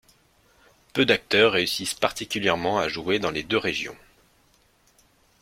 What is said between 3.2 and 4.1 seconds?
les deux régions.